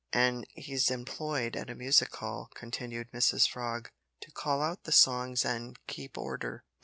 "An' 0.13 0.45
he's 0.55 0.89
employed 0.89 1.55
at 1.55 1.69
a 1.69 1.75
music 1.75 2.15
hall," 2.15 2.49
continued 2.55 3.11
Mrs 3.11 3.47
Frog, 3.47 3.91
"to 4.21 4.31
call 4.31 4.63
out 4.63 4.85
the 4.85 4.91
songs 4.91 5.45
an' 5.45 5.75
keep 5.85 6.17
order. 6.17 6.63